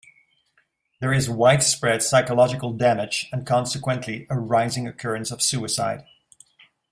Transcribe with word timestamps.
There 0.99 1.13
is 1.13 1.29
widespread 1.29 2.01
psychological 2.01 2.73
damage 2.73 3.29
and 3.31 3.45
consequently 3.45 4.25
a 4.31 4.39
rising 4.39 4.87
occurrence 4.87 5.29
of 5.29 5.43
suicide. 5.43 6.07